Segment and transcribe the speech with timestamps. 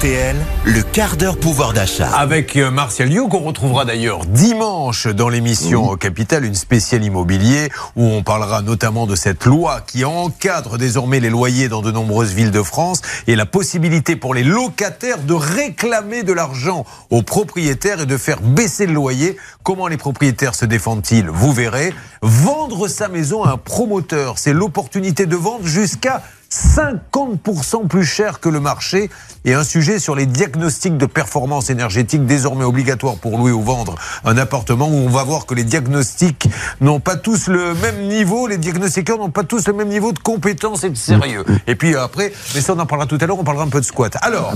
[0.00, 2.08] RTL, le quart d'heure pouvoir d'achat.
[2.16, 8.04] Avec euh, Martial Liu, qu'on retrouvera d'ailleurs dimanche dans l'émission Capital, une spéciale immobilier, où
[8.04, 12.50] on parlera notamment de cette loi qui encadre désormais les loyers dans de nombreuses villes
[12.50, 18.06] de France et la possibilité pour les locataires de réclamer de l'argent aux propriétaires et
[18.06, 19.36] de faire baisser le loyer.
[19.64, 21.28] Comment les propriétaires se défendent-ils?
[21.28, 21.92] Vous verrez.
[22.22, 26.22] Vendre sa maison à un promoteur, c'est l'opportunité de vendre jusqu'à
[26.52, 29.08] 50% plus cher que le marché
[29.44, 33.94] et un sujet sur les diagnostics de performance énergétique désormais obligatoires pour louer ou vendre
[34.24, 36.48] un appartement où on va voir que les diagnostics
[36.80, 40.18] n'ont pas tous le même niveau, les diagnostiqueurs n'ont pas tous le même niveau de
[40.18, 41.44] compétence et de sérieux.
[41.68, 43.80] Et puis après, mais ça on en parlera tout à l'heure, on parlera un peu
[43.80, 44.16] de squat.
[44.22, 44.54] Alors,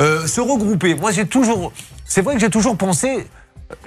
[0.00, 1.72] euh, se regrouper, moi j'ai toujours,
[2.04, 3.26] c'est vrai que j'ai toujours pensé,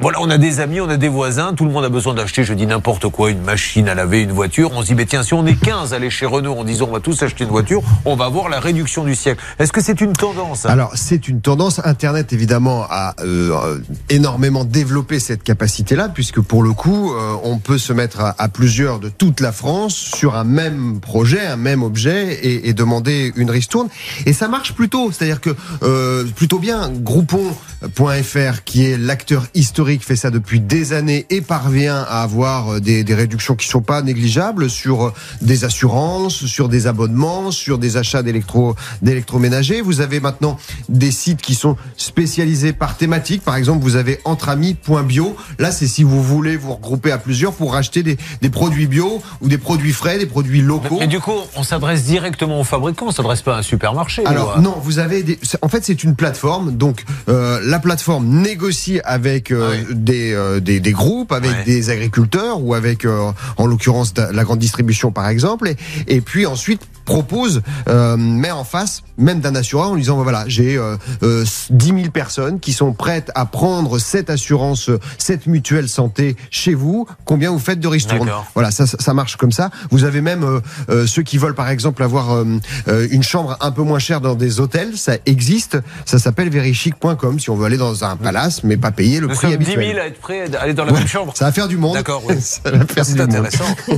[0.02, 2.44] voilà, on a des amis, on a des voisins, tout le monde a besoin d'acheter,
[2.44, 4.72] je dis n'importe quoi, une machine à laver, une voiture.
[4.74, 6.88] On se dit, mais tiens, si on est 15 à aller chez Renault en disant
[6.90, 9.42] on va tous acheter une voiture, on va avoir la réduction du siècle.
[9.58, 10.70] Est-ce que c'est une tendance hein?
[10.70, 11.80] Alors, c'est une tendance.
[11.86, 17.78] Internet, évidemment, a euh, énormément développé cette capacité-là, puisque pour le coup, euh, on peut
[17.78, 22.34] se mettre à, plusieurs de toute la France sur un même projet, un même objet,
[22.34, 23.88] et, et demander une ristourne.
[24.26, 26.90] Et ça marche plutôt, c'est-à-dire que euh, plutôt bien.
[26.90, 29.69] Groupon.fr, qui est l'acteur historique
[30.02, 33.82] fait ça depuis des années et parvient à avoir euh, des, des réductions qui sont
[33.82, 39.82] pas négligeables sur euh, des assurances, sur des abonnements, sur des achats d'électro d'électroménager.
[39.82, 40.58] Vous avez maintenant
[40.90, 43.44] des sites qui sont spécialisés par thématique.
[43.44, 45.36] Par exemple, vous avez entreamis.bio.
[45.60, 49.22] Là, c'est si vous voulez vous regrouper à plusieurs pour acheter des, des, produits bio
[49.42, 50.96] ou des produits frais, des produits locaux.
[50.96, 54.26] Mais, mais du coup, on s'adresse directement aux fabricants, on s'adresse pas à un supermarché.
[54.26, 54.62] Alors ou à...
[54.62, 55.40] non, vous avez des...
[55.62, 56.76] en fait c'est une plateforme.
[56.76, 59.86] Donc euh, la plateforme négocie avec euh, ouais.
[59.92, 61.64] des, euh, des, des groupes, avec ouais.
[61.66, 65.78] des agriculteurs ou avec euh, en l'occurrence la grande distribution par exemple, et,
[66.08, 70.44] et puis ensuite propose, euh, met en face même d'un assureur en lui disant voilà
[70.48, 75.90] j'ai euh, euh, 10 000 personnes qui sont prêtes à prendre cette assurance, cette mutuelle
[75.90, 77.08] santé chez vous.
[77.26, 79.72] Combien vous faites de ristourne Voilà, ça, ça marche comme ça.
[79.90, 80.60] Vous avez même euh,
[80.90, 84.36] euh, ceux qui veulent par exemple avoir euh, une chambre un peu moins chère dans
[84.36, 85.78] des hôtels, ça existe.
[86.06, 89.36] Ça s'appelle verichic.com si on veut aller dans un palace mais pas payer le Nous
[89.36, 89.80] prix habituel.
[89.80, 91.34] 10 000 à être prêts à aller dans la ouais, même chambre.
[91.36, 91.96] Ça va faire du monde.
[91.96, 92.36] D'accord, oui.
[92.40, 93.66] ça va faire C'est intéressant.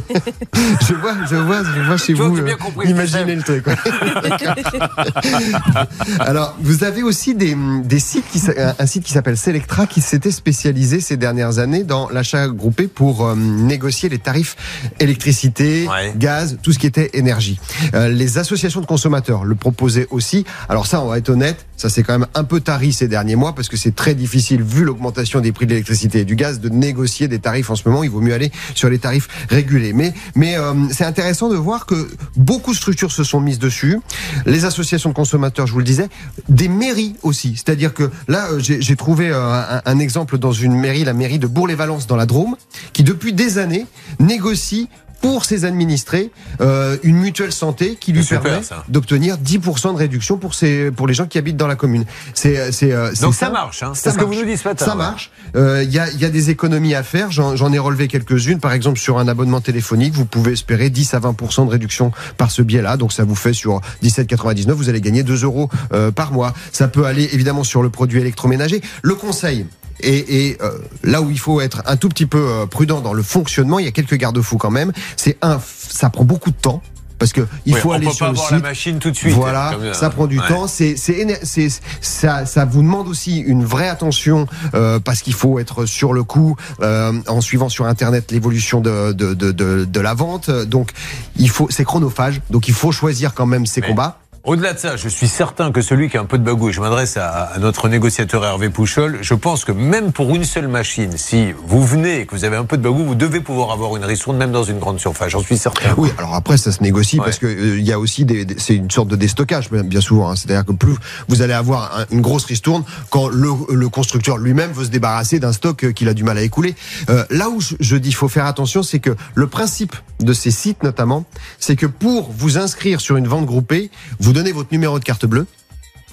[0.87, 2.35] je vois, je vois, je vois chez tu vous.
[2.35, 3.65] Vois, bien compris, imaginez le truc.
[6.19, 10.31] Alors, vous avez aussi des, des sites qui, un site qui s'appelle Selectra qui s'était
[10.31, 14.55] spécialisé ces dernières années dans l'achat groupé pour euh, négocier les tarifs
[14.99, 16.13] électricité, ouais.
[16.15, 17.59] gaz, tout ce qui était énergie.
[17.93, 20.45] Euh, les associations de consommateurs le proposaient aussi.
[20.69, 23.35] Alors ça, on va être honnête, ça c'est quand même un peu tari ces derniers
[23.35, 26.59] mois parce que c'est très difficile, vu l'augmentation des prix de l'électricité et du gaz,
[26.59, 28.03] de négocier des tarifs en ce moment.
[28.03, 29.91] Il vaut mieux aller sur les tarifs régulés.
[29.91, 30.13] Mais,
[30.57, 33.99] euh, c'est intéressant de voir que beaucoup de structures se sont mises dessus.
[34.45, 36.07] Les associations de consommateurs, je vous le disais,
[36.49, 37.55] des mairies aussi.
[37.55, 41.47] C'est-à-dire que là, j'ai trouvé euh, un, un, exemple dans une mairie, la mairie de
[41.47, 42.55] Bourg-les-Valences dans la Drôme,
[42.93, 43.87] qui depuis des années
[44.19, 44.87] négocie
[45.21, 50.53] pour ses administrés euh, une mutuelle santé qui lui permet d'obtenir 10% de réduction pour,
[50.53, 52.05] ses, pour les gens qui habitent dans la commune.
[52.33, 53.93] C'est, c'est, euh, Donc ça, ça marche, hein.
[53.93, 54.85] c'est ce que vous nous dites ce matin.
[54.85, 55.31] Ça marche.
[55.53, 57.31] Il euh, y, a, y a des économies à faire.
[57.31, 58.59] J'en ai relevé quelques-unes.
[58.59, 62.51] Par exemple, sur un abonnement téléphonique, vous pouvez espérer 10 à 20% de réduction par
[62.51, 62.97] ce biais-là.
[62.97, 66.53] Donc ça vous fait sur 17,99, vous allez gagner 2 euros euh, par mois.
[66.71, 68.81] Ça peut aller évidemment sur le produit électroménager.
[69.01, 69.65] Le conseil,
[70.03, 70.71] et, et euh,
[71.03, 73.85] là où il faut être un tout petit peu euh, prudent dans le fonctionnement, il
[73.85, 74.91] y a quelques garde-fous quand même.
[75.15, 76.81] C'est un, ça prend beaucoup de temps
[77.19, 78.57] parce que il oui, faut on aller peut sur pas le avoir site.
[78.63, 79.33] la machine tout de suite.
[79.35, 80.47] Voilà, Comme, ça prend du ouais.
[80.47, 80.65] temps.
[80.67, 81.69] C'est, c'est, c'est,
[82.01, 86.23] ça, ça vous demande aussi une vraie attention euh, parce qu'il faut être sur le
[86.23, 90.49] coup euh, en suivant sur internet l'évolution de, de, de, de, de la vente.
[90.49, 90.91] Donc
[91.37, 92.41] il faut, c'est chronophage.
[92.49, 94.17] Donc il faut choisir quand même ses Mais- combats.
[94.43, 96.71] Au-delà de ça, je suis certain que celui qui a un peu de bagou, et
[96.73, 100.67] je m'adresse à, à notre négociateur Hervé Pouchol, je pense que même pour une seule
[100.67, 103.69] machine, si vous venez et que vous avez un peu de bagou, vous devez pouvoir
[103.71, 105.93] avoir une ristourne même dans une grande surface, j'en suis certain.
[105.95, 107.25] Oui, alors après ça se négocie Ouais.
[107.25, 110.01] parce que euh, il y a aussi des, des- c'est une sorte de déstockage bien-
[110.01, 110.31] souvent.
[110.31, 110.35] hein.
[110.35, 110.95] C'est-à-dire que plus
[111.27, 115.37] vous allez avoir un- une grosse ristourne quand le, le constructeur lui-même veut se débarrasser
[115.37, 116.73] d'un stock euh, qu'il a du mal à écouler.
[117.11, 120.33] Euh, là où je, je dis il faut faire attention, c'est que le principe de
[120.33, 121.25] ces sites notamment,
[121.59, 125.25] c'est que pour vous inscrire sur une vente groupée, vous donnez votre numéro de carte
[125.25, 125.45] bleue.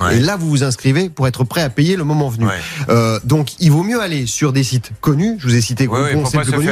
[0.00, 0.16] Ouais.
[0.16, 2.46] Et là, vous vous inscrivez pour être prêt à payer le moment venu.
[2.46, 2.52] Ouais.
[2.88, 5.36] Euh, donc, il vaut mieux aller sur des sites connus.
[5.38, 6.68] Je vous ai cité Oui, oui, Groupon, pour c'est plus se connu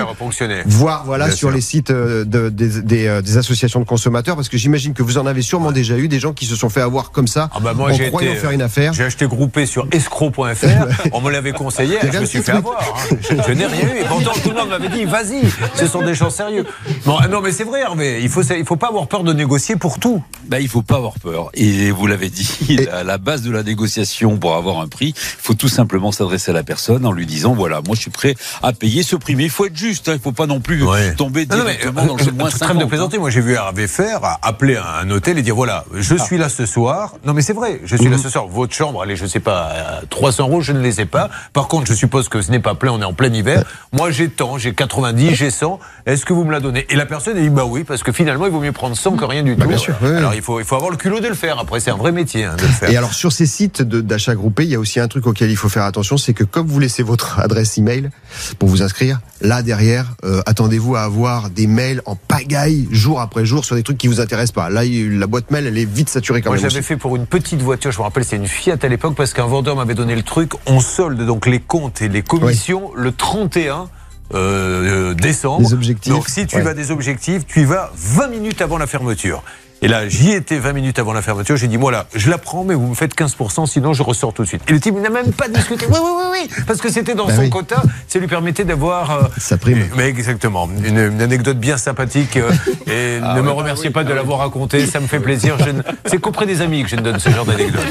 [0.66, 1.56] voir voilà Bien sur sûr.
[1.56, 5.02] les sites euh, de- des, des, euh, des associations de consommateurs parce que j'imagine que
[5.02, 7.50] vous en avez sûrement déjà eu des gens qui se sont fait avoir comme ça
[7.54, 8.92] Ah bah moi, en j'ai croyant été, faire une affaire.
[8.92, 10.66] J'ai acheté groupé sur escroc.fr.
[11.12, 11.98] On me l'avait conseillé.
[12.12, 12.78] Je me suis fait avoir.
[12.80, 13.16] hein.
[13.20, 13.98] Je, je n'ai rien eu.
[14.00, 15.42] Et pourtant, tout le monde m'avait dit vas-y,
[15.74, 16.64] ce sont des gens sérieux.
[17.04, 18.20] Bon, non, mais c'est vrai, Hervé.
[18.22, 20.22] Il faut, il faut pas avoir peur de négocier pour tout.
[20.48, 21.50] Ben, il faut pas avoir peur.
[21.54, 24.88] Et vous l'avez dit, Et- la, la la base de la négociation pour avoir un
[24.88, 25.14] prix.
[25.16, 28.10] Il faut tout simplement s'adresser à la personne en lui disant voilà, moi je suis
[28.10, 29.36] prêt à payer ce prix.
[29.36, 30.12] Mais il faut être juste, hein.
[30.12, 30.84] il ne faut pas non plus
[31.16, 32.76] tomber directement dans le moins 50.
[32.76, 36.22] de plaisanter, moi j'ai vu Hervé faire appeler un hôtel et dire voilà, je ah.
[36.22, 37.14] suis là ce soir.
[37.24, 38.22] Non mais c'est vrai, je suis là mhm.
[38.22, 38.48] ce soir.
[38.48, 41.30] Votre chambre, allez, je sais pas, 300 euros, je ne les ai pas.
[41.54, 43.64] Par contre, je suppose que ce n'est pas plein, on est en plein hiver.
[43.92, 45.80] Moi j'ai tant, j'ai 90, j'ai 100.
[46.04, 46.84] Est-ce que vous me la donnez?
[46.90, 49.24] Et la personne dit bah oui, parce que finalement il vaut mieux prendre 100 que
[49.24, 49.70] rien du bah, tout.
[49.70, 51.58] Bien sûr, Alors il faut, il faut avoir le culot de le faire.
[51.58, 52.90] Après, c'est un vrai métier hein, de le faire.
[52.90, 55.56] Et alors sur ces sites d'achat groupé, il y a aussi un truc auquel il
[55.56, 58.10] faut faire attention, c'est que comme vous laissez votre adresse email
[58.58, 63.44] pour vous inscrire, là derrière, euh, attendez-vous à avoir des mails en pagaille jour après
[63.44, 64.70] jour sur des trucs qui vous intéressent pas.
[64.70, 66.62] Là, la boîte mail, elle est vite saturée quand Moi, même.
[66.62, 69.14] Moi, j'avais fait pour une petite voiture, je me rappelle, c'est une Fiat à l'époque,
[69.14, 70.52] parce qu'un vendeur m'avait donné le truc.
[70.66, 73.88] On solde donc les comptes et les commissions le 31
[74.34, 75.68] euh, décembre.
[75.68, 76.12] Des objectifs.
[76.12, 79.42] Donc si tu vas des objectifs, tu y vas 20 minutes avant la fermeture.
[79.86, 81.56] Et là, j'y étais 20 minutes avant la fermeture.
[81.56, 84.42] J'ai dit, voilà, je la prends, mais vous me faites 15%, sinon je ressors tout
[84.42, 84.62] de suite.
[84.66, 85.86] Et le type n'a même pas discuté.
[85.88, 86.64] Oui, oui, oui, oui.
[86.66, 87.80] Parce que c'était dans bah son quota.
[88.08, 89.12] Ça lui permettait d'avoir.
[89.12, 89.84] Euh, Sa prime.
[89.96, 90.68] Mais exactement.
[90.84, 92.36] Une, anecdote bien sympathique.
[92.36, 92.50] Euh,
[92.88, 94.84] et ah ne me bah remerciez pas de ah l'avoir raconté.
[94.86, 95.56] Ça me fait plaisir.
[96.04, 97.86] C'est qu'auprès des amis que je ne donne ce genre d'anecdote.